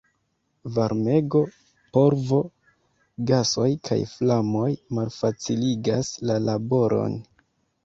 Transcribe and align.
Varmego, 0.77 1.41
polvo, 1.97 2.39
gasoj 3.33 3.69
kaj 3.91 3.99
flamoj 4.15 4.73
malfaciligas 5.01 6.13
la 6.31 6.43
laboron. 6.51 7.23